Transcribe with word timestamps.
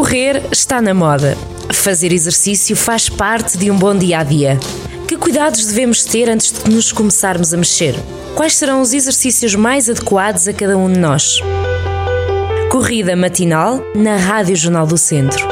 Correr 0.00 0.40
está 0.50 0.80
na 0.80 0.94
moda. 0.94 1.36
Fazer 1.74 2.10
exercício 2.10 2.74
faz 2.74 3.10
parte 3.10 3.58
de 3.58 3.70
um 3.70 3.76
bom 3.76 3.94
dia 3.94 4.20
a 4.20 4.24
dia. 4.24 4.58
Que 5.06 5.14
cuidados 5.14 5.66
devemos 5.66 6.06
ter 6.06 6.26
antes 6.26 6.50
de 6.52 6.70
nos 6.70 6.90
começarmos 6.90 7.52
a 7.52 7.56
mexer? 7.58 7.94
Quais 8.34 8.56
serão 8.56 8.80
os 8.80 8.94
exercícios 8.94 9.54
mais 9.54 9.90
adequados 9.90 10.48
a 10.48 10.54
cada 10.54 10.74
um 10.78 10.90
de 10.90 10.98
nós? 10.98 11.40
Corrida 12.70 13.14
matinal 13.14 13.84
na 13.94 14.16
Rádio 14.16 14.56
Jornal 14.56 14.86
do 14.86 14.96
Centro. 14.96 15.46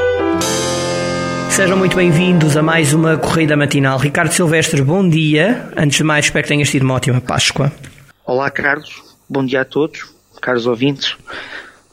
Sejam 1.51 1.77
muito 1.77 1.95
bem-vindos 1.95 2.57
a 2.57 2.63
mais 2.63 2.95
uma 2.95 3.19
corrida 3.19 3.55
matinal. 3.55 3.99
Ricardo 3.99 4.33
Silvestre, 4.33 4.81
bom 4.81 5.07
dia. 5.07 5.71
Antes 5.77 5.99
de 5.99 6.05
mais, 6.05 6.25
espero 6.25 6.45
que 6.45 6.49
tenhas 6.49 6.71
tido 6.71 6.85
uma 6.85 6.95
ótima 6.95 7.21
Páscoa. 7.21 7.71
Olá, 8.25 8.51
Carlos. 8.51 9.03
Bom 9.29 9.45
dia 9.45 9.61
a 9.61 9.65
todos, 9.67 10.07
caros 10.41 10.67
ouvintes. 10.67 11.17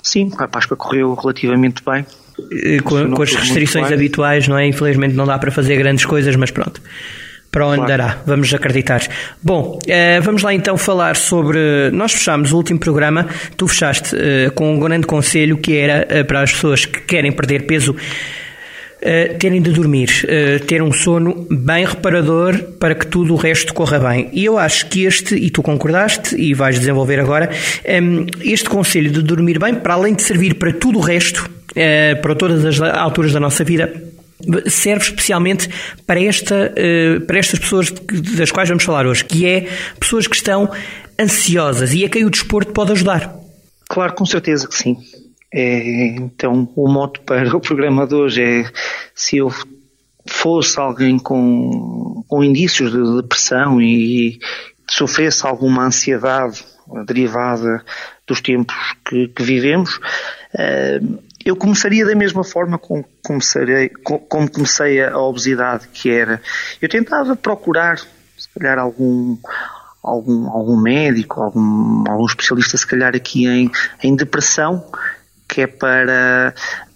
Sim, 0.01 0.31
a 0.37 0.47
Páscoa 0.47 0.77
correu 0.77 1.13
relativamente 1.15 1.83
bem. 1.85 2.05
Eh, 2.51 2.79
com, 2.83 3.11
com 3.11 3.21
as 3.21 3.33
restrições 3.33 3.91
habituais, 3.91 4.47
não 4.47 4.57
é? 4.57 4.67
Infelizmente 4.67 5.15
não 5.15 5.25
dá 5.25 5.37
para 5.37 5.51
fazer 5.51 5.77
grandes 5.77 6.05
coisas, 6.05 6.35
mas 6.35 6.51
pronto. 6.51 6.81
Para 7.51 7.67
onde 7.67 7.77
claro. 7.77 7.89
dará, 7.89 8.17
vamos 8.25 8.53
acreditar. 8.53 9.01
Bom, 9.41 9.79
eh, 9.87 10.19
vamos 10.19 10.43
lá 10.43 10.53
então 10.53 10.77
falar 10.77 11.15
sobre. 11.15 11.89
Nós 11.91 12.11
fechámos 12.11 12.51
o 12.51 12.57
último 12.57 12.79
programa, 12.79 13.27
tu 13.55 13.67
fechaste 13.67 14.15
eh, 14.15 14.49
com 14.53 14.73
um 14.73 14.79
grande 14.79 15.07
conselho 15.07 15.57
que 15.57 15.77
era 15.77 16.25
para 16.25 16.41
as 16.41 16.51
pessoas 16.51 16.85
que 16.85 17.01
querem 17.01 17.31
perder 17.31 17.65
peso 17.65 17.95
Uh, 18.95 19.37
terem 19.37 19.61
de 19.61 19.69
dormir, 19.69 20.09
uh, 20.23 20.65
ter 20.65 20.81
um 20.81 20.91
sono 20.91 21.45
bem 21.51 21.85
reparador 21.85 22.57
para 22.79 22.95
que 22.95 23.05
tudo 23.05 23.33
o 23.33 23.35
resto 23.35 23.71
corra 23.71 23.99
bem. 23.99 24.29
E 24.33 24.45
eu 24.45 24.57
acho 24.57 24.87
que 24.87 25.05
este, 25.05 25.35
e 25.35 25.51
tu 25.51 25.61
concordaste 25.61 26.35
e 26.35 26.55
vais 26.55 26.79
desenvolver 26.79 27.19
agora, 27.19 27.51
um, 27.51 27.89
ehm, 27.91 28.25
este 28.41 28.67
conselho 28.67 29.11
de 29.11 29.21
dormir 29.21 29.59
bem, 29.59 29.75
para 29.75 29.93
além 29.93 30.15
de 30.15 30.23
servir 30.23 30.55
para 30.55 30.73
tudo 30.73 30.97
o 30.97 31.01
resto, 31.01 31.47
uh, 31.75 32.21
para 32.21 32.35
todas 32.35 32.65
as 32.65 32.79
alturas 32.81 33.33
da 33.33 33.39
nossa 33.39 33.63
vida, 33.63 33.93
serve 34.67 35.05
especialmente 35.05 35.69
para, 36.05 36.21
esta, 36.21 36.73
para 37.25 37.39
estas 37.39 37.57
pessoas 37.57 37.89
das 37.89 38.51
quais 38.51 38.67
vamos 38.67 38.83
falar 38.83 39.07
hoje, 39.07 39.23
que 39.23 39.47
é 39.47 39.67
pessoas 39.97 40.27
que 40.27 40.35
estão 40.35 40.69
ansiosas 41.19 41.93
e 41.93 42.03
a 42.03 42.09
quem 42.09 42.25
o 42.25 42.29
desporto 42.29 42.73
pode 42.73 42.91
ajudar. 42.91 43.33
Claro, 43.87 44.13
com 44.13 44.25
certeza 44.25 44.67
que 44.67 44.75
sim. 44.75 44.97
É, 45.53 46.07
então, 46.17 46.69
o 46.75 46.87
moto 46.91 47.21
para 47.21 47.55
o 47.55 47.61
programa 47.61 48.05
de 48.05 48.13
hoje 48.13 48.43
é 48.43 48.69
se 49.13 49.37
eu 49.37 49.49
fosse 50.27 50.79
alguém 50.79 51.17
com, 51.17 52.23
com 52.27 52.43
indícios 52.43 52.91
de 52.91 53.21
depressão 53.21 53.81
e 53.81 54.39
sofresse 54.89 55.45
alguma 55.45 55.85
ansiedade 55.85 56.63
derivada 57.05 57.83
dos 58.27 58.41
tempos 58.41 58.75
que, 59.07 59.27
que 59.29 59.43
vivemos, 59.43 59.97
uh, 60.53 61.19
eu 61.45 61.55
começaria 61.55 62.03
da 62.03 62.15
mesma 62.15 62.43
forma 62.43 62.79
como 62.79 63.05
comecei, 63.23 63.89
como 64.27 64.49
comecei 64.49 65.03
a 65.03 65.15
obesidade, 65.19 65.87
que 65.89 66.09
era, 66.09 66.41
eu 66.81 66.89
tentava 66.89 67.35
procurar, 67.35 67.99
se 67.99 68.49
calhar, 68.57 68.79
algum, 68.79 69.37
algum, 70.01 70.49
algum 70.49 70.75
médico, 70.75 71.43
algum, 71.43 72.03
algum 72.09 72.25
especialista, 72.25 72.75
se 72.75 72.87
calhar, 72.87 73.15
aqui 73.15 73.45
em, 73.45 73.71
em 74.01 74.15
depressão, 74.15 74.83
que 75.47 75.61
é 75.61 75.67
para 75.67 76.55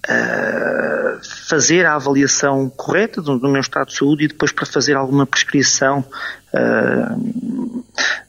uh, 0.09 1.19
fazer 1.47 1.85
a 1.85 1.93
avaliação 1.93 2.69
correta 2.69 3.21
do, 3.21 3.37
do, 3.37 3.49
meu 3.49 3.61
estado 3.61 3.89
de 3.89 3.97
saúde 3.97 4.25
e 4.25 4.27
depois 4.27 4.51
para 4.51 4.65
fazer 4.65 4.95
alguma 4.95 5.27
prescrição, 5.27 6.03
uh, 6.53 7.48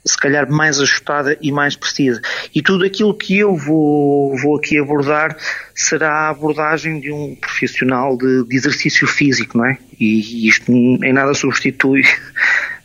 se 0.05 0.17
calhar 0.17 0.51
mais 0.51 0.81
ajustada 0.81 1.37
e 1.41 1.53
mais 1.53 1.77
precisa. 1.77 2.21
E 2.55 2.63
tudo 2.63 2.85
aquilo 2.85 3.15
que 3.15 3.39
eu 3.39 3.57
vou, 3.57 4.37
vou 4.39 4.57
aqui 4.57 4.79
abordar 4.79 5.37
será 5.75 6.11
a 6.11 6.29
abordagem 6.31 7.01
de 7.01 7.13
um 7.13 7.37
profissional 7.37 8.17
de, 8.17 8.45
de 8.45 8.57
exercício 8.57 9.07
físico, 9.07 9.59
não 9.59 9.67
é? 9.67 9.79
E, 9.99 10.45
e 10.45 10.49
isto 10.49 10.71
em 10.71 11.13
nada 11.13 11.35
substitui 11.35 12.03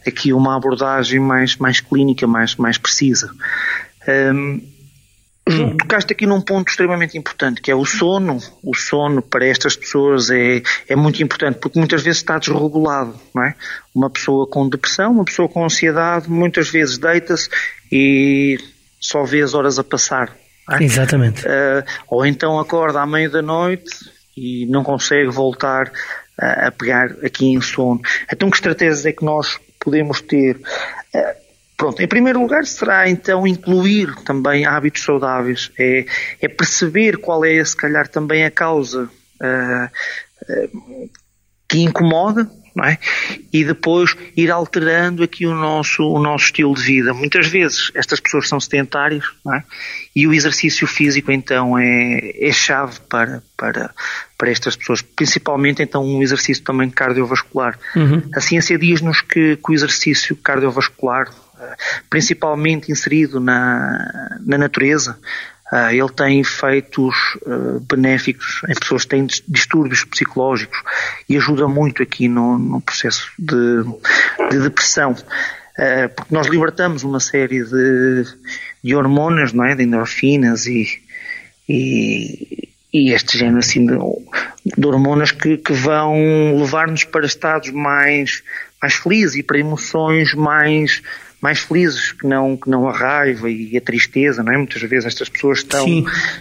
aqui 0.06 0.32
uma 0.32 0.56
abordagem 0.56 1.20
mais, 1.20 1.56
mais 1.58 1.80
clínica, 1.80 2.28
mais, 2.28 2.56
mais 2.56 2.78
precisa. 2.78 3.32
Um, 4.08 4.75
Hum. 5.64 5.78
Tocaste 5.78 6.14
aqui 6.14 6.26
num 6.26 6.42
ponto 6.42 6.70
extremamente 6.70 7.18
importante, 7.18 7.62
que 7.62 7.72
é 7.72 7.76
o 7.76 7.86
sono. 7.86 8.40
O 8.64 8.74
sono 8.76 9.22
para 9.22 9.46
estas 9.46 9.76
pessoas 9.76 10.30
é, 10.30 10.62
é 10.88 10.96
muito 10.96 11.22
importante, 11.22 11.60
porque 11.60 11.80
muitas 11.80 12.04
vezes 12.04 12.20
está 12.20 12.38
desregulado, 12.38 13.20
não 13.34 13.44
é? 13.44 13.56
Uma 13.94 14.10
pessoa 14.10 14.48
com 14.48 14.68
depressão, 14.68 15.12
uma 15.12 15.26
pessoa 15.26 15.48
com 15.48 15.64
ansiedade, 15.64 16.30
muitas 16.30 16.70
vezes 16.70 16.98
deita-se 16.98 17.50
e 17.92 18.58
só 19.00 19.24
vê 19.24 19.42
as 19.42 19.54
horas 19.54 19.80
a 19.80 19.84
passar. 19.84 20.36
É? 20.72 20.84
Exatamente. 20.84 21.46
Uh, 21.46 21.84
ou 22.10 22.26
então 22.26 22.60
acorda 22.60 23.02
à 23.02 23.06
meia 23.06 23.30
da 23.30 23.42
noite 23.42 23.92
e 24.36 24.66
não 24.66 24.84
consegue 24.84 25.30
voltar 25.30 25.92
a, 26.40 26.68
a 26.68 26.72
pegar 26.72 27.12
aqui 27.24 27.48
em 27.48 27.62
sono. 27.62 28.02
Então 28.32 28.50
que 28.50 28.58
estratégias 28.58 29.06
é 29.06 29.12
que 29.12 29.24
nós 29.24 29.60
podemos 29.80 30.22
ter? 30.22 30.58
Uh, 31.14 31.45
Pronto, 31.78 32.02
em 32.02 32.08
primeiro 32.08 32.40
lugar 32.40 32.66
será 32.66 33.10
então 33.10 33.46
incluir 33.46 34.16
também 34.24 34.66
hábitos 34.66 35.04
saudáveis, 35.04 35.72
é, 35.78 36.06
é 36.42 36.48
perceber 36.48 37.18
qual 37.18 37.44
é 37.44 37.64
se 37.64 37.76
calhar 37.76 38.08
também 38.08 38.46
a 38.46 38.52
causa 38.52 39.10
uh, 39.42 39.86
uh, 40.50 41.10
que 41.68 41.80
incomoda, 41.80 42.50
não 42.74 42.86
é? 42.86 42.98
E 43.52 43.64
depois 43.64 44.16
ir 44.36 44.52
alterando 44.52 45.24
aqui 45.24 45.46
o 45.46 45.54
nosso, 45.54 46.04
o 46.04 46.20
nosso 46.20 46.46
estilo 46.46 46.74
de 46.76 46.84
vida. 46.84 47.14
Muitas 47.14 47.48
vezes 47.48 47.92
estas 47.94 48.20
pessoas 48.20 48.50
são 48.50 48.60
sedentárias, 48.60 49.26
não 49.44 49.56
é? 49.56 49.64
E 50.16 50.28
o 50.28 50.34
exercício 50.34 50.86
físico 50.86 51.32
então 51.32 51.78
é, 51.78 52.32
é 52.40 52.52
chave 52.52 53.00
para, 53.10 53.42
para, 53.58 53.94
para 54.38 54.50
estas 54.50 54.76
pessoas, 54.76 55.02
principalmente 55.02 55.82
então 55.82 56.06
um 56.06 56.22
exercício 56.22 56.64
também 56.64 56.90
cardiovascular. 56.90 57.80
Uhum. 57.96 58.22
A 58.34 58.42
ciência 58.42 58.78
diz-nos 58.78 59.22
que, 59.22 59.58
que 59.58 59.72
o 59.72 59.74
exercício 59.74 60.36
cardiovascular 60.36 61.30
principalmente 62.10 62.92
inserido 62.92 63.40
na, 63.40 64.38
na 64.42 64.58
natureza, 64.58 65.18
Uh, 65.72 65.90
ele 65.90 66.10
tem 66.10 66.40
efeitos 66.40 67.16
uh, 67.42 67.80
benéficos 67.80 68.62
em 68.70 68.76
pessoas 68.76 69.02
que 69.02 69.10
têm 69.10 69.26
distúrbios 69.48 70.04
psicológicos 70.04 70.78
e 71.28 71.36
ajuda 71.36 71.68
muito 71.68 72.04
aqui 72.04 72.28
no, 72.28 72.60
no 72.60 72.80
processo 72.80 73.32
de, 73.40 73.84
de 74.52 74.60
depressão. 74.60 75.14
Uh, 75.14 76.08
porque 76.16 76.34
nós 76.34 76.46
libertamos 76.46 77.02
uma 77.02 77.20
série 77.20 77.64
de, 77.64 78.26
de 78.84 78.96
hormonas, 78.96 79.54
não 79.54 79.66
é? 79.66 79.74
de 79.74 79.82
endorfinas 79.82 80.68
e, 80.68 81.02
e, 81.68 82.70
e 82.94 83.12
este 83.12 83.36
género 83.36 83.58
assim 83.58 83.88
de, 83.88 83.98
de 84.78 84.88
hormonas 84.88 85.32
que, 85.32 85.58
que 85.58 85.74
vão 85.74 86.60
levar-nos 86.60 87.06
para 87.06 87.26
estados 87.26 87.72
mais, 87.72 88.44
mais 88.80 88.94
felizes 88.94 89.38
e 89.38 89.44
para 89.44 89.58
emoções 89.58 90.36
mais, 90.36 91.02
mais 91.46 91.60
felizes 91.60 92.12
que 92.12 92.26
não, 92.26 92.58
que 92.58 92.68
não 92.68 92.90
a 92.90 92.92
raiva 92.92 93.48
e 93.48 93.78
a 93.78 93.82
tristeza, 93.82 94.42
não 94.42 94.52
é? 94.52 94.58
Muitas 94.58 94.82
vezes 94.82 95.06
estas 95.06 95.30
pessoas 95.30 95.60
estão, 95.60 95.86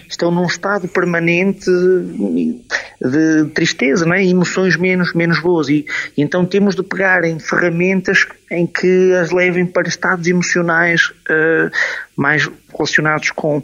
estão 0.08 0.30
num 0.30 0.46
estado 0.46 0.88
permanente 0.88 1.70
de 1.70 3.44
tristeza, 3.52 4.06
não 4.06 4.14
é? 4.14 4.24
Emoções 4.24 4.78
menos, 4.78 5.12
menos 5.12 5.40
boas. 5.40 5.68
E, 5.68 5.84
e, 6.16 6.22
então 6.22 6.46
temos 6.46 6.74
de 6.74 6.82
pegar 6.82 7.22
em 7.22 7.38
ferramentas 7.38 8.26
em 8.50 8.66
que 8.66 9.12
as 9.12 9.30
levem 9.30 9.66
para 9.66 9.86
estados 9.86 10.26
emocionais 10.26 11.10
uh, 11.10 11.70
mais 12.16 12.50
relacionados 12.72 13.30
com, 13.30 13.62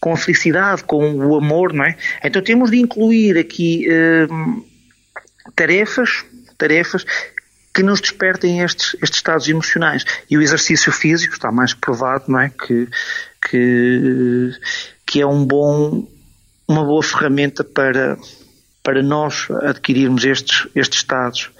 com 0.00 0.12
a 0.12 0.16
felicidade, 0.16 0.82
com 0.82 1.14
o 1.14 1.36
amor, 1.36 1.72
não 1.72 1.84
é? 1.84 1.94
Então 2.24 2.42
temos 2.42 2.72
de 2.72 2.78
incluir 2.78 3.38
aqui 3.38 3.86
uh, 3.88 4.64
tarefas, 5.54 6.24
tarefas 6.58 7.04
que 7.74 7.82
nos 7.82 8.00
despertem 8.00 8.60
estes, 8.60 8.94
estes 9.02 9.18
estados 9.18 9.48
emocionais. 9.48 10.04
E 10.30 10.36
o 10.36 10.42
exercício 10.42 10.92
físico 10.92 11.34
está 11.34 11.50
mais 11.50 11.72
provado, 11.72 12.24
não 12.28 12.40
é? 12.40 12.50
Que, 12.50 12.88
que, 13.48 14.52
que 15.06 15.20
é 15.20 15.26
um 15.26 15.44
bom, 15.44 16.06
uma 16.68 16.84
boa 16.84 17.02
ferramenta 17.02 17.64
para, 17.64 18.18
para 18.82 19.02
nós 19.02 19.48
adquirirmos 19.62 20.24
estes, 20.24 20.68
estes 20.74 20.98
estados. 20.98 21.50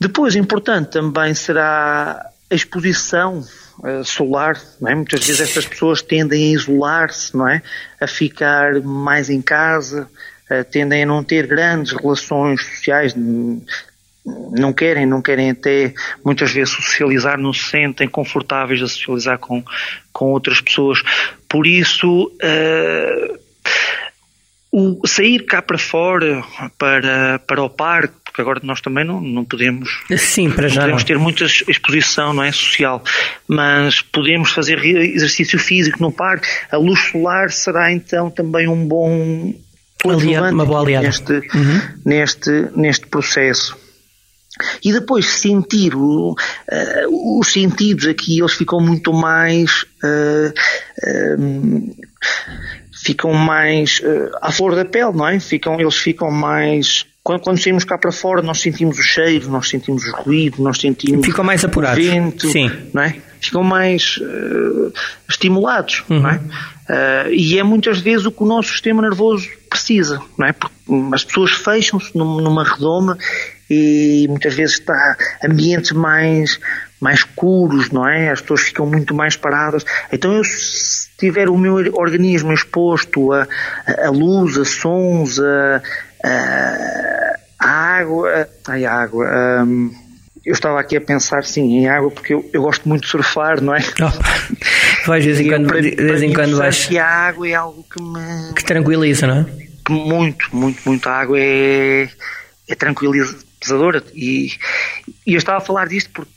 Depois, 0.00 0.36
importante 0.36 0.92
também 0.92 1.34
será 1.34 2.30
a 2.50 2.54
exposição 2.54 3.44
uh, 3.80 4.04
solar, 4.04 4.60
não 4.80 4.90
é? 4.90 4.94
Muitas 4.94 5.26
vezes 5.26 5.40
estas 5.40 5.66
pessoas 5.66 6.00
tendem 6.00 6.50
a 6.50 6.54
isolar-se, 6.54 7.36
não 7.36 7.48
é? 7.48 7.62
A 8.00 8.06
ficar 8.06 8.80
mais 8.80 9.28
em 9.28 9.42
casa, 9.42 10.08
uh, 10.50 10.64
tendem 10.70 11.02
a 11.02 11.06
não 11.06 11.24
ter 11.24 11.46
grandes 11.48 11.92
relações 11.92 12.64
sociais, 12.64 13.14
não 14.52 14.72
querem, 14.72 15.06
não 15.06 15.22
querem 15.22 15.50
até 15.50 15.94
muitas 16.24 16.50
vezes 16.50 16.74
socializar, 16.74 17.38
não 17.38 17.52
se 17.52 17.64
sentem 17.64 18.08
confortáveis 18.08 18.82
a 18.82 18.88
socializar 18.88 19.38
com, 19.38 19.62
com 20.12 20.26
outras 20.26 20.60
pessoas. 20.60 21.02
Por 21.48 21.66
isso, 21.66 22.26
uh, 22.26 23.38
o 24.70 25.06
sair 25.06 25.44
cá 25.46 25.62
para 25.62 25.78
fora, 25.78 26.44
para, 26.78 27.38
para 27.40 27.62
o 27.62 27.70
parque, 27.70 28.14
porque 28.24 28.40
agora 28.40 28.60
nós 28.62 28.80
também 28.80 29.04
não, 29.04 29.20
não 29.20 29.44
podemos, 29.44 30.04
Sim, 30.16 30.50
para 30.50 30.68
já 30.68 30.82
podemos 30.82 31.02
não. 31.02 31.06
ter 31.06 31.18
muita 31.18 31.44
exposição 31.44 32.34
não 32.34 32.42
é, 32.42 32.52
social, 32.52 33.02
mas 33.46 34.02
podemos 34.02 34.50
fazer 34.50 34.84
exercício 34.84 35.58
físico 35.58 36.00
no 36.00 36.12
parque. 36.12 36.46
A 36.70 36.76
luz 36.76 37.00
solar 37.10 37.50
será 37.50 37.90
então 37.90 38.30
também 38.30 38.68
um 38.68 38.86
bom 38.86 39.54
coadjuvante 40.02 40.54
uma 40.54 40.66
boa 40.66 40.80
aliada. 40.80 41.06
Neste, 41.06 41.32
uhum. 41.32 41.80
neste, 42.04 42.50
neste 42.76 43.06
processo. 43.06 43.76
E 44.84 44.92
depois 44.92 45.26
sentir 45.26 45.94
o, 45.94 46.32
uh, 46.32 47.38
os 47.40 47.52
sentidos 47.52 48.06
aqui, 48.06 48.38
eles 48.38 48.52
ficam 48.52 48.80
muito 48.80 49.12
mais. 49.12 49.84
Uh, 50.02 50.52
uh, 51.04 51.96
ficam 52.92 53.32
mais 53.32 54.02
à 54.42 54.50
flor 54.50 54.74
da 54.74 54.84
pele, 54.84 55.12
não 55.12 55.26
é? 55.26 55.38
Ficam, 55.38 55.80
eles 55.80 55.96
ficam 55.96 56.30
mais. 56.30 57.06
Quando, 57.22 57.40
quando 57.42 57.62
saímos 57.62 57.84
cá 57.84 57.96
para 57.96 58.10
fora, 58.10 58.42
nós 58.42 58.60
sentimos 58.60 58.98
o 58.98 59.02
cheiro, 59.02 59.48
nós 59.50 59.68
sentimos 59.68 60.04
o 60.04 60.12
ruído, 60.16 60.62
nós 60.62 60.78
sentimos. 60.78 61.24
Ficam 61.24 61.44
mais 61.44 61.64
apurados. 61.64 62.04
O 62.04 62.10
vento, 62.10 62.48
Sim. 62.48 62.70
Não 62.92 63.02
é? 63.02 63.16
Ficam 63.40 63.62
mais 63.62 64.18
estimulados, 65.28 66.02
uhum. 66.10 66.20
não 66.20 66.30
é? 66.30 66.40
Uh, 66.88 67.30
e 67.30 67.58
é 67.58 67.62
muitas 67.62 68.00
vezes 68.00 68.24
o 68.24 68.32
que 68.32 68.42
o 68.42 68.46
nosso 68.46 68.70
sistema 68.70 69.02
nervoso 69.02 69.46
precisa, 69.68 70.22
não 70.38 70.46
é? 70.46 70.52
Porque 70.52 70.74
as 71.12 71.22
pessoas 71.22 71.50
fecham-se 71.52 72.16
numa 72.16 72.64
redoma 72.64 73.18
e 73.70 74.26
muitas 74.28 74.54
vezes 74.54 74.74
está 74.74 75.16
ambientes 75.44 75.92
mais, 75.92 76.58
mais 77.00 77.20
escuros, 77.20 77.90
não 77.90 78.08
é? 78.08 78.30
As 78.30 78.40
pessoas 78.40 78.62
ficam 78.62 78.86
muito 78.86 79.14
mais 79.14 79.36
paradas. 79.36 79.84
Então 80.12 80.32
eu, 80.32 80.44
se 80.44 81.08
tiver 81.18 81.48
o 81.48 81.56
meu 81.56 81.74
organismo 81.94 82.52
exposto 82.52 83.32
a, 83.32 83.46
a, 84.04 84.10
luz, 84.10 84.56
a 84.56 84.64
sons, 84.64 85.38
a, 85.38 85.82
a, 86.24 87.38
a 87.58 87.70
água, 87.98 88.48
ai, 88.66 88.84
a 88.84 88.92
água, 88.92 89.26
um, 89.64 89.90
eu 90.48 90.52
estava 90.52 90.80
aqui 90.80 90.96
a 90.96 91.00
pensar, 91.00 91.44
sim, 91.44 91.80
em 91.80 91.88
água, 91.88 92.10
porque 92.10 92.32
eu, 92.32 92.48
eu 92.54 92.62
gosto 92.62 92.88
muito 92.88 93.02
de 93.02 93.08
surfar, 93.08 93.60
não 93.60 93.74
é? 93.74 93.80
Oh, 94.00 95.06
vais 95.06 95.22
de 95.22 95.32
vez 95.32 95.40
em 95.40 95.48
quando, 95.48 95.80
de 95.80 95.90
vez 95.94 96.22
em 96.22 96.32
quando 96.32 96.56
vais. 96.56 96.86
Que 96.86 96.98
a 96.98 97.06
água 97.06 97.48
é 97.48 97.54
algo 97.54 97.84
que 97.84 98.02
me. 98.02 98.54
Que 98.54 98.64
tranquiliza, 98.64 99.26
não 99.26 99.40
é? 99.40 99.46
Muito, 99.90 100.48
muito, 100.52 100.80
muito. 100.86 101.06
A 101.06 101.12
água 101.12 101.38
é, 101.38 102.08
é 102.66 102.74
tranquilizadora. 103.58 104.02
E, 104.14 104.52
e 105.26 105.34
eu 105.34 105.38
estava 105.38 105.58
a 105.58 105.60
falar 105.60 105.88
disto 105.88 106.10
porque 106.12 106.30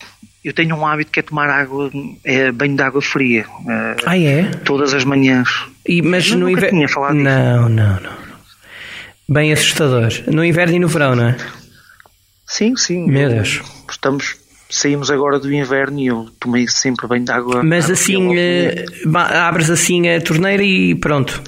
eu 0.44 0.54
tenho 0.54 0.76
um 0.76 0.86
hábito 0.86 1.12
que 1.12 1.20
é 1.20 1.24
tomar 1.24 1.50
água, 1.50 1.92
é 2.24 2.52
banho 2.52 2.76
de 2.76 2.82
água 2.82 3.02
fria. 3.02 3.46
Eh, 3.68 3.96
ah, 4.06 4.18
é? 4.18 4.44
Todas 4.66 4.94
as 4.94 5.04
manhãs. 5.04 5.48
E, 5.88 6.02
mas 6.02 6.30
eu 6.30 6.38
no 6.38 6.50
inverno. 6.50 6.86
Não, 7.14 7.70
não, 7.70 8.00
não. 8.00 8.22
Bem 9.30 9.54
assustador. 9.54 10.10
No 10.28 10.44
inverno 10.44 10.76
e 10.76 10.80
no 10.80 10.88
verão, 10.88 11.16
não 11.16 11.30
é? 11.30 11.38
Sim, 12.46 12.76
sim. 12.76 13.08
Meu 13.08 13.30
Deus. 13.30 13.62
Estamos, 13.90 14.36
saímos 14.70 15.10
agora 15.10 15.40
do 15.40 15.54
inverno 15.54 16.00
e 16.00 16.08
eu 16.08 16.30
tomei 16.40 16.68
sempre 16.68 17.08
bem 17.08 17.24
de 17.24 17.32
água. 17.32 17.64
Mas 17.64 17.86
água 17.86 17.94
assim, 17.94 18.38
eh, 18.38 18.86
abres 19.16 19.70
assim 19.70 20.10
a 20.10 20.20
torneira 20.20 20.64
e 20.64 20.96
pronto. 20.96 21.42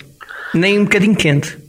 Nem 0.54 0.80
um 0.80 0.84
bocadinho 0.84 1.16
quente. 1.16 1.63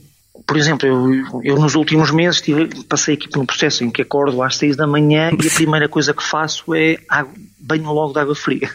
Por 0.46 0.56
exemplo, 0.56 0.86
eu, 0.86 1.40
eu 1.42 1.56
nos 1.56 1.74
últimos 1.74 2.10
meses 2.10 2.40
tive, 2.40 2.68
passei 2.84 3.14
aqui 3.14 3.28
por 3.28 3.40
um 3.40 3.46
processo 3.46 3.82
em 3.82 3.90
que 3.90 4.02
acordo 4.02 4.42
às 4.42 4.56
seis 4.56 4.76
da 4.76 4.86
manhã 4.86 5.30
e 5.30 5.48
a 5.48 5.50
primeira 5.54 5.88
coisa 5.88 6.12
que 6.12 6.22
faço 6.22 6.74
é 6.74 6.98
água, 7.08 7.32
banho 7.58 7.90
logo 7.92 8.12
de 8.12 8.20
água 8.20 8.34
fria. 8.34 8.70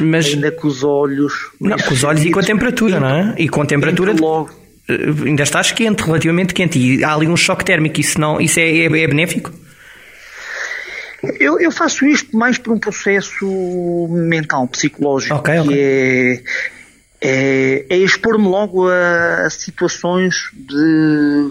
Mas, 0.00 0.26
ainda 0.26 0.50
com 0.50 0.68
os 0.68 0.82
olhos. 0.82 1.32
Não, 1.60 1.76
com 1.76 1.94
os 1.94 2.04
olhos 2.04 2.24
e 2.24 2.30
com 2.30 2.40
a 2.40 2.42
temperatura, 2.42 3.00
não 3.00 3.08
é? 3.08 3.34
E 3.38 3.48
com 3.48 3.62
a 3.62 3.66
temperatura. 3.66 4.14
Logo. 4.18 4.50
Eh, 4.88 5.26
ainda 5.26 5.42
estás 5.42 5.72
quente, 5.72 6.02
relativamente 6.02 6.54
quente. 6.54 6.78
E 6.78 7.04
há 7.04 7.14
ali 7.14 7.26
um 7.26 7.36
choque 7.36 7.64
térmico. 7.64 8.00
Isso, 8.00 8.20
não, 8.20 8.40
isso 8.40 8.58
é, 8.60 8.68
é, 8.68 8.84
é 8.84 9.06
benéfico? 9.06 9.52
Eu, 11.40 11.58
eu, 11.58 11.70
faço 11.70 12.06
isto 12.06 12.36
mais 12.36 12.58
por 12.58 12.72
um 12.72 12.78
processo 12.78 14.08
mental, 14.10 14.68
psicológico, 14.68 15.34
okay, 15.36 15.58
okay. 15.58 15.74
que 15.74 15.80
é, 15.80 16.42
é, 17.20 17.86
é 17.88 17.96
expor-me 17.96 18.46
logo 18.46 18.88
a, 18.88 19.46
a, 19.46 19.50
situações 19.50 20.50
de, 20.52 21.50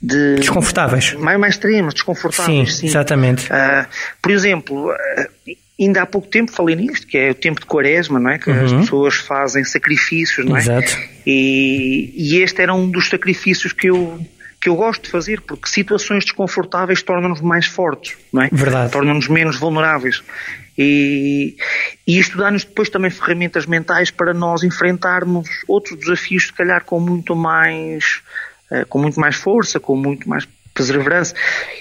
de 0.00 0.36
desconfortáveis, 0.36 1.14
mais, 1.14 1.38
mais 1.38 1.54
extremas, 1.54 1.94
desconfortáveis. 1.94 2.74
Sim, 2.74 2.80
sim. 2.80 2.86
exatamente. 2.86 3.46
Uh, 3.46 3.86
por 4.22 4.30
exemplo, 4.30 4.90
uh, 4.90 5.56
ainda 5.80 6.02
há 6.02 6.06
pouco 6.06 6.28
tempo 6.28 6.52
falei 6.52 6.76
nisto, 6.76 7.06
que 7.06 7.18
é 7.18 7.30
o 7.30 7.34
tempo 7.34 7.60
de 7.60 7.66
quaresma, 7.66 8.20
não 8.20 8.30
é? 8.30 8.38
Que 8.38 8.50
uhum. 8.50 8.64
as 8.64 8.72
pessoas 8.72 9.14
fazem 9.16 9.64
sacrifícios, 9.64 10.46
não 10.46 10.56
é? 10.56 10.60
Exato. 10.60 10.96
E, 11.26 12.12
e 12.16 12.42
este 12.42 12.62
era 12.62 12.74
um 12.74 12.88
dos 12.88 13.08
sacrifícios 13.08 13.72
que 13.72 13.88
eu 13.88 14.20
que 14.64 14.70
eu 14.70 14.76
gosto 14.76 15.02
de 15.02 15.10
fazer, 15.10 15.42
porque 15.42 15.68
situações 15.68 16.24
desconfortáveis 16.24 17.02
tornam-nos 17.02 17.42
mais 17.42 17.66
fortes, 17.66 18.16
não 18.32 18.40
é? 18.40 18.48
Verdade. 18.50 18.90
Tornam-nos 18.90 19.28
menos 19.28 19.58
vulneráveis. 19.58 20.22
E, 20.78 21.54
e 22.06 22.18
isto 22.18 22.38
dá-nos 22.38 22.64
depois 22.64 22.88
também 22.88 23.10
ferramentas 23.10 23.66
mentais 23.66 24.10
para 24.10 24.32
nós 24.32 24.62
enfrentarmos 24.62 25.50
outros 25.68 25.98
desafios, 25.98 26.46
se 26.46 26.52
calhar 26.54 26.82
com 26.82 26.98
muito 26.98 27.36
mais, 27.36 28.22
uh, 28.70 28.86
com 28.86 28.98
muito 28.98 29.20
mais 29.20 29.36
força, 29.36 29.78
com 29.78 29.94
muito 29.94 30.26
mais 30.26 30.48
perseverança. 30.72 31.34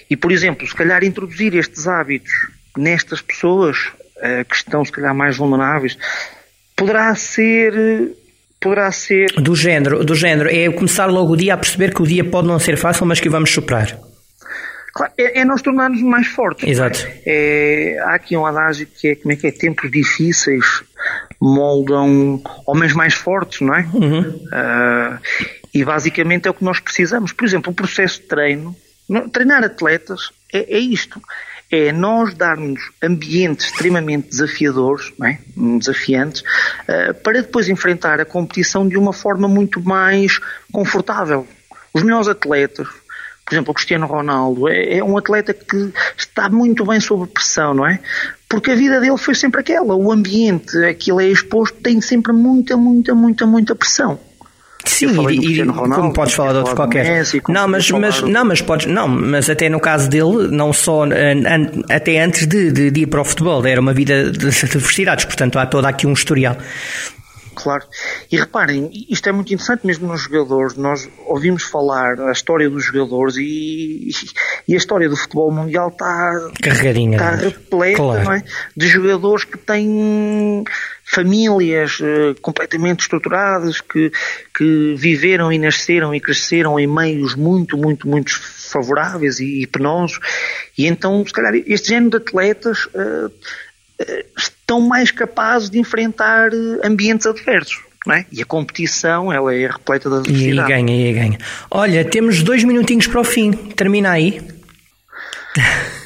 E, 0.09 0.17
por 0.17 0.33
exemplo, 0.33 0.67
se 0.67 0.75
calhar 0.75 1.05
introduzir 1.05 1.55
estes 1.55 1.87
hábitos 1.87 2.33
nestas 2.75 3.21
pessoas 3.21 3.77
uh, 4.17 4.43
que 4.45 4.57
estão, 4.57 4.83
se 4.83 4.91
calhar, 4.91 5.15
mais 5.15 5.37
vulneráveis, 5.37 5.97
poderá 6.75 7.15
ser 7.15 8.13
poderá 8.63 8.91
ser. 8.91 9.27
Do 9.33 9.53
género, 9.55 10.03
do 10.03 10.15
género, 10.15 10.49
é 10.49 10.71
começar 10.71 11.07
logo 11.07 11.33
o 11.33 11.37
dia 11.37 11.53
a 11.53 11.57
perceber 11.57 11.93
que 11.93 12.01
o 12.01 12.07
dia 12.07 12.23
pode 12.23 12.47
não 12.47 12.57
ser 12.57 12.77
fácil, 12.77 13.05
mas 13.05 13.19
que 13.19 13.29
vamos 13.29 13.51
superar. 13.51 13.99
Claro, 14.93 15.11
é, 15.17 15.41
é 15.41 15.45
nós 15.45 15.61
tornarmos 15.61 16.01
mais 16.01 16.27
fortes. 16.27 16.69
Exato. 16.69 17.05
É? 17.25 17.95
É, 17.95 17.99
há 17.99 18.13
aqui 18.15 18.37
um 18.37 18.45
adágio 18.45 18.87
que 18.87 19.09
é, 19.09 19.15
como 19.15 19.33
é 19.33 19.35
que 19.35 19.47
é, 19.47 19.51
tempos 19.51 19.91
difíceis 19.91 20.83
moldam 21.41 22.41
homens 22.65 22.93
mais 22.93 23.13
fortes, 23.13 23.59
não 23.59 23.75
é? 23.75 23.85
Uhum. 23.91 24.21
Uh, 24.21 25.19
e 25.73 25.83
basicamente 25.83 26.47
é 26.47 26.51
o 26.51 26.53
que 26.53 26.63
nós 26.63 26.79
precisamos. 26.79 27.33
Por 27.33 27.43
exemplo, 27.43 27.71
o 27.71 27.75
processo 27.75 28.21
de 28.21 28.27
treino, 28.27 28.75
treinar 29.31 29.63
atletas 29.63 30.29
é, 30.53 30.75
é 30.75 30.79
isto 30.79 31.19
é 31.73 31.91
nós 31.91 32.33
darmos 32.35 32.91
ambientes 33.01 33.65
extremamente 33.65 34.29
desafiadores, 34.29 35.11
é? 35.23 35.39
desafiantes, 35.77 36.41
uh, 36.41 37.13
para 37.23 37.41
depois 37.41 37.67
enfrentar 37.67 38.19
a 38.19 38.25
competição 38.25 38.87
de 38.87 38.97
uma 38.97 39.11
forma 39.11 39.47
muito 39.47 39.81
mais 39.81 40.39
confortável. 40.71 41.47
Os 41.93 42.03
melhores 42.03 42.27
atletas, 42.27 42.87
por 43.45 43.53
exemplo, 43.53 43.71
o 43.71 43.73
Cristiano 43.73 44.05
Ronaldo, 44.05 44.69
é, 44.69 44.97
é 44.97 45.03
um 45.03 45.17
atleta 45.17 45.53
que 45.53 45.91
está 46.17 46.47
muito 46.49 46.85
bem 46.85 46.99
sob 46.99 47.27
pressão, 47.27 47.73
não 47.73 47.87
é? 47.87 47.99
Porque 48.47 48.71
a 48.71 48.75
vida 48.75 48.99
dele 48.99 49.17
foi 49.17 49.33
sempre 49.33 49.61
aquela, 49.61 49.95
o 49.95 50.11
ambiente 50.11 50.77
a 50.85 50.93
que 50.93 51.11
ele 51.11 51.25
é 51.25 51.31
exposto 51.31 51.75
tem 51.81 51.99
sempre 52.01 52.31
muita, 52.31 52.77
muita, 52.77 53.15
muita, 53.15 53.45
muita 53.47 53.75
pressão. 53.75 54.19
Sim, 54.85 55.07
e, 55.29 55.59
e 55.59 55.61
Ronaldo, 55.61 55.95
como 55.95 56.13
podes 56.13 56.33
falar 56.33 56.51
de 56.53 56.57
outro 56.59 56.75
qualquer. 56.75 57.05
Messi, 57.05 57.41
não, 57.47 57.67
mas, 57.67 57.89
mas, 57.91 58.21
não, 58.21 58.45
mas 58.45 58.61
podes, 58.61 58.85
não, 58.85 59.07
mas 59.07 59.49
até 59.49 59.69
no 59.69 59.79
caso 59.79 60.09
dele, 60.09 60.47
não 60.49 60.73
só 60.73 61.03
an, 61.03 61.83
até 61.89 62.21
antes 62.21 62.45
de, 62.47 62.71
de, 62.71 62.91
de, 62.91 63.01
ir 63.01 63.07
para 63.07 63.21
o 63.21 63.25
futebol, 63.25 63.65
era 63.65 63.79
uma 63.79 63.93
vida 63.93 64.31
de, 64.31 64.49
de 64.49 64.77
universidades, 64.77 65.25
portanto 65.25 65.57
há 65.57 65.65
todo 65.65 65.85
aqui 65.85 66.05
um 66.05 66.13
historial. 66.13 66.57
Claro. 67.55 67.83
E 68.31 68.37
reparem, 68.37 68.89
isto 69.09 69.29
é 69.29 69.31
muito 69.31 69.53
interessante 69.53 69.85
mesmo 69.85 70.07
nos 70.07 70.21
jogadores. 70.21 70.75
Nós 70.75 71.07
ouvimos 71.27 71.63
falar 71.63 72.19
a 72.19 72.31
história 72.31 72.69
dos 72.69 72.85
jogadores 72.85 73.37
e, 73.37 74.09
e 74.67 74.73
a 74.73 74.77
história 74.77 75.07
do 75.07 75.15
futebol 75.15 75.51
mundial 75.51 75.89
está 75.89 76.49
carregadinha, 76.61 77.17
está 77.17 77.35
repleta 77.35 77.97
claro. 77.97 78.31
é? 78.31 78.43
de 78.75 78.87
jogadores 78.87 79.45
que 79.45 79.57
têm 79.57 80.63
famílias 81.03 81.99
uh, 81.99 82.39
completamente 82.41 83.01
estruturadas, 83.01 83.81
que, 83.81 84.11
que 84.55 84.95
viveram 84.97 85.51
e 85.51 85.57
nasceram 85.57 86.13
e 86.13 86.19
cresceram 86.19 86.79
em 86.79 86.87
meios 86.87 87.35
muito, 87.35 87.77
muito, 87.77 88.07
muito 88.07 88.31
favoráveis 88.39 89.39
e, 89.39 89.61
e 89.61 89.67
penosos. 89.67 90.19
E 90.77 90.87
então, 90.87 91.25
se 91.25 91.33
calhar, 91.33 91.53
este 91.67 91.89
género 91.89 92.11
de 92.11 92.17
atletas 92.17 92.85
uh, 92.85 93.31
estão 94.37 94.81
mais 94.81 95.11
capazes 95.11 95.69
de 95.69 95.79
enfrentar 95.79 96.49
ambientes 96.83 97.25
adversos. 97.27 97.79
É? 98.09 98.25
E 98.31 98.41
a 98.41 98.45
competição 98.45 99.31
ela 99.31 99.55
é 99.55 99.65
repleta 99.65 100.09
da 100.09 100.17
adversidade. 100.17 100.55
E 100.55 100.59
aí 100.59 100.67
ganha, 100.67 100.93
e 100.93 101.07
aí 101.07 101.13
ganha. 101.13 101.37
Olha, 101.71 102.03
temos 102.03 102.43
dois 102.43 102.61
minutinhos 102.65 103.07
para 103.07 103.21
o 103.21 103.23
fim. 103.23 103.53
Termina 103.53 104.11
aí. 104.11 104.41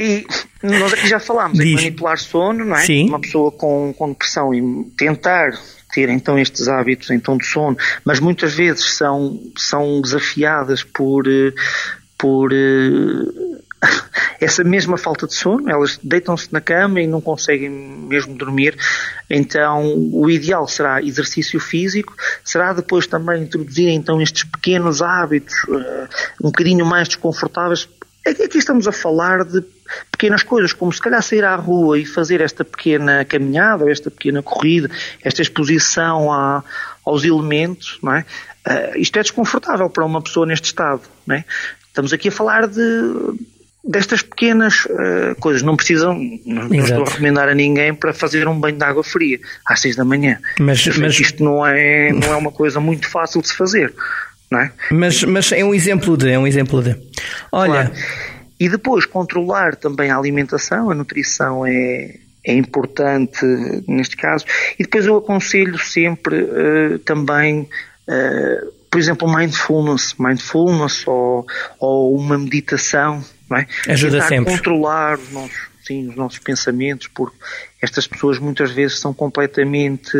E 0.00 0.26
nós 0.62 0.94
aqui 0.94 1.06
já 1.06 1.20
falámos 1.20 1.58
Diz. 1.58 1.66
em 1.66 1.74
manipular 1.74 2.18
sono, 2.18 2.64
não 2.64 2.74
é? 2.74 2.80
Sim. 2.80 3.06
Uma 3.06 3.20
pessoa 3.20 3.52
com, 3.52 3.92
com 3.92 4.08
depressão 4.08 4.54
e 4.54 4.84
tentar 4.96 5.52
ter 5.92 6.08
então 6.08 6.38
estes 6.38 6.68
hábitos 6.68 7.10
então 7.10 7.36
de 7.36 7.44
sono, 7.44 7.76
mas 8.02 8.18
muitas 8.18 8.54
vezes 8.54 8.94
são, 8.94 9.38
são 9.58 10.00
desafiadas 10.00 10.82
por, 10.82 11.26
eh, 11.26 11.52
por 12.16 12.50
eh, 12.50 13.66
essa 14.40 14.64
mesma 14.64 14.96
falta 14.96 15.26
de 15.26 15.34
sono, 15.34 15.68
elas 15.68 15.98
deitam-se 16.02 16.50
na 16.50 16.62
cama 16.62 17.02
e 17.02 17.06
não 17.06 17.20
conseguem 17.20 17.68
mesmo 17.68 18.34
dormir, 18.34 18.76
então 19.28 19.84
o 20.12 20.30
ideal 20.30 20.66
será 20.66 21.02
exercício 21.02 21.60
físico, 21.60 22.14
será 22.42 22.72
depois 22.72 23.06
também 23.06 23.42
introduzir 23.42 23.88
então 23.88 24.22
estes 24.22 24.44
pequenos 24.44 25.02
hábitos 25.02 25.54
uh, 25.64 26.08
um 26.40 26.46
bocadinho 26.46 26.86
mais 26.86 27.08
desconfortáveis. 27.08 27.86
Aqui 28.26 28.58
estamos 28.58 28.86
a 28.86 28.92
falar 28.92 29.44
de 29.44 29.62
pequenas 30.10 30.42
coisas, 30.42 30.72
como 30.72 30.92
se 30.92 31.00
calhar 31.00 31.22
sair 31.22 31.44
à 31.44 31.54
rua 31.56 31.98
e 31.98 32.04
fazer 32.04 32.40
esta 32.40 32.64
pequena 32.64 33.24
caminhada, 33.24 33.90
esta 33.90 34.10
pequena 34.10 34.42
corrida, 34.42 34.90
esta 35.22 35.42
exposição 35.42 36.32
à, 36.32 36.62
aos 37.04 37.24
elementos, 37.24 37.98
não 38.02 38.14
é? 38.14 38.24
Uh, 38.66 38.98
isto 38.98 39.18
é 39.18 39.22
desconfortável 39.22 39.88
para 39.88 40.04
uma 40.04 40.20
pessoa 40.20 40.46
neste 40.46 40.66
estado, 40.66 41.02
não 41.26 41.36
é? 41.36 41.44
Estamos 41.88 42.12
aqui 42.12 42.28
a 42.28 42.32
falar 42.32 42.68
de 42.68 42.80
destas 43.84 44.22
pequenas 44.22 44.84
uh, 44.84 45.34
coisas. 45.40 45.62
Não 45.62 45.76
precisam, 45.76 46.14
não, 46.44 46.68
não, 46.68 46.74
estou 46.76 47.02
a 47.02 47.08
recomendar 47.08 47.48
a 47.48 47.54
ninguém 47.54 47.94
para 47.94 48.12
fazer 48.12 48.46
um 48.46 48.58
banho 48.58 48.76
de 48.76 48.84
água 48.84 49.02
fria 49.02 49.40
às 49.66 49.80
seis 49.80 49.96
da 49.96 50.04
manhã. 50.04 50.38
Mas, 50.58 50.86
mas... 50.98 51.18
isto 51.18 51.42
não 51.42 51.66
é, 51.66 52.12
não 52.12 52.32
é 52.32 52.36
uma 52.36 52.52
coisa 52.52 52.80
muito 52.80 53.08
fácil 53.08 53.40
de 53.40 53.48
se 53.48 53.56
fazer, 53.56 53.92
não 54.50 54.60
é? 54.60 54.72
Mas, 54.90 55.24
mas 55.24 55.52
é 55.52 55.64
um 55.64 55.74
exemplo 55.74 56.16
de, 56.16 56.30
é 56.30 56.38
um 56.38 56.46
exemplo 56.46 56.82
de. 56.82 56.96
Olha. 57.50 57.86
Claro. 57.86 58.39
E 58.60 58.68
depois 58.68 59.06
controlar 59.06 59.74
também 59.74 60.10
a 60.10 60.16
alimentação, 60.18 60.90
a 60.90 60.94
nutrição 60.94 61.64
é, 61.64 62.16
é 62.44 62.54
importante 62.54 63.42
neste 63.88 64.18
caso. 64.18 64.44
E 64.78 64.82
depois 64.82 65.06
eu 65.06 65.16
aconselho 65.16 65.78
sempre 65.78 66.42
uh, 66.42 66.98
também, 66.98 67.62
uh, 68.06 68.72
por 68.90 69.00
exemplo, 69.00 69.34
mindfulness, 69.34 70.14
mindfulness 70.18 71.06
ou, 71.06 71.46
ou 71.78 72.14
uma 72.14 72.36
meditação, 72.36 73.24
não 73.48 73.56
é? 73.56 73.66
Ajuda 73.88 74.16
Tentar 74.16 74.28
sempre. 74.28 74.52
controlar 74.52 75.18
os 75.18 75.32
nossos, 75.32 75.60
sim, 75.82 76.08
os 76.10 76.16
nossos 76.16 76.38
pensamentos, 76.38 77.08
porque 77.08 77.36
estas 77.80 78.06
pessoas 78.06 78.38
muitas 78.38 78.70
vezes 78.72 78.98
são 78.98 79.14
completamente. 79.14 80.12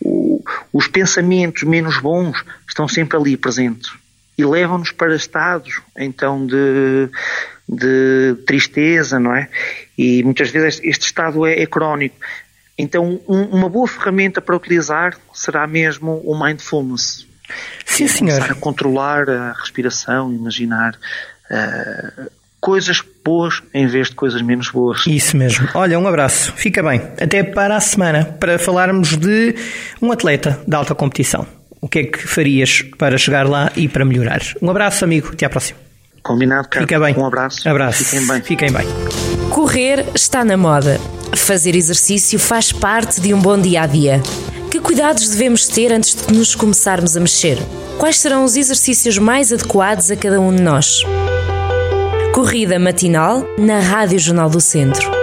O, 0.00 0.42
os 0.72 0.88
pensamentos 0.88 1.62
menos 1.64 1.98
bons 1.98 2.42
estão 2.66 2.88
sempre 2.88 3.18
ali 3.18 3.36
presentes 3.36 3.92
e 4.38 4.44
levam-nos 4.44 4.92
para 4.92 5.14
estados 5.14 5.80
então 5.96 6.46
de, 6.46 7.08
de 7.68 8.36
tristeza, 8.46 9.18
não 9.18 9.34
é? 9.34 9.48
E 9.96 10.22
muitas 10.22 10.50
vezes 10.50 10.80
este 10.84 11.06
estado 11.06 11.46
é, 11.46 11.60
é 11.60 11.66
crónico. 11.66 12.16
Então, 12.78 13.20
um, 13.26 13.42
uma 13.42 13.68
boa 13.68 13.88
ferramenta 13.88 14.40
para 14.40 14.54
utilizar 14.54 15.16
será 15.32 15.66
mesmo 15.66 16.20
o 16.24 16.38
mindfulness. 16.38 17.26
Sim, 17.84 18.08
senhor. 18.08 18.42
a 18.42 18.54
controlar 18.54 19.28
a 19.30 19.52
respiração, 19.52 20.32
imaginar 20.32 20.94
uh, 21.50 22.30
coisas 22.60 23.02
boas 23.24 23.62
em 23.72 23.86
vez 23.86 24.08
de 24.10 24.16
coisas 24.16 24.42
menos 24.42 24.70
boas. 24.70 25.06
Isso 25.06 25.36
mesmo. 25.36 25.68
Olha, 25.74 25.98
um 25.98 26.06
abraço. 26.06 26.52
Fica 26.54 26.82
bem. 26.82 27.00
Até 27.20 27.42
para 27.42 27.76
a 27.76 27.80
semana, 27.80 28.24
para 28.24 28.58
falarmos 28.58 29.16
de 29.16 29.54
um 30.02 30.12
atleta 30.12 30.60
de 30.66 30.74
alta 30.74 30.94
competição. 30.94 31.46
O 31.80 31.88
que 31.88 32.00
é 32.00 32.04
que 32.04 32.18
farias 32.26 32.82
para 32.98 33.16
chegar 33.16 33.48
lá 33.48 33.70
e 33.76 33.88
para 33.88 34.04
melhorar? 34.04 34.40
Um 34.60 34.68
abraço, 34.68 35.04
amigo. 35.04 35.30
Até 35.32 35.46
à 35.46 35.50
próxima. 35.50 35.85
Combinado, 36.26 36.68
cara. 36.68 36.84
Fica 36.84 36.98
bem. 36.98 37.14
Um 37.16 37.24
abraço. 37.24 37.68
Abraço. 37.68 38.04
Fiquem 38.04 38.26
bem. 38.26 38.42
Fiquem 38.42 38.72
bem. 38.72 38.86
Correr 39.50 40.04
está 40.12 40.44
na 40.44 40.56
moda. 40.56 41.00
Fazer 41.36 41.76
exercício 41.76 42.36
faz 42.36 42.72
parte 42.72 43.20
de 43.20 43.32
um 43.32 43.40
bom 43.40 43.56
dia 43.56 43.82
a 43.82 43.86
dia. 43.86 44.20
Que 44.68 44.80
cuidados 44.80 45.28
devemos 45.28 45.68
ter 45.68 45.92
antes 45.92 46.26
de 46.26 46.34
nos 46.34 46.56
começarmos 46.56 47.16
a 47.16 47.20
mexer? 47.20 47.58
Quais 47.96 48.18
serão 48.18 48.44
os 48.44 48.56
exercícios 48.56 49.18
mais 49.18 49.52
adequados 49.52 50.10
a 50.10 50.16
cada 50.16 50.40
um 50.40 50.54
de 50.54 50.62
nós? 50.62 51.04
Corrida 52.34 52.76
matinal 52.78 53.46
na 53.56 53.78
Rádio 53.78 54.18
Jornal 54.18 54.50
do 54.50 54.60
Centro. 54.60 55.15